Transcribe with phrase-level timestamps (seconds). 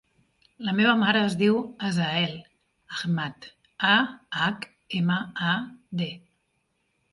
[0.69, 2.33] La meva mare es diu Aseel
[2.97, 3.47] Ahmad:
[3.91, 3.93] a,
[4.47, 4.67] hac,
[5.03, 5.21] ema,
[5.55, 5.55] a,
[6.05, 6.11] de.